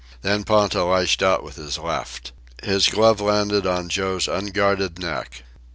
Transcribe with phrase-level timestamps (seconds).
[0.23, 2.31] Then Ponta lashed out with his left.
[2.63, 5.43] His glove landed on Joe's unguarded neck.